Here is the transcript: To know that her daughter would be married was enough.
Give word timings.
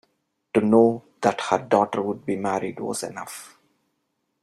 To 0.55 0.61
know 0.61 1.03
that 1.21 1.39
her 1.41 1.59
daughter 1.59 2.01
would 2.01 2.25
be 2.25 2.35
married 2.35 2.79
was 2.79 3.03
enough. 3.03 3.59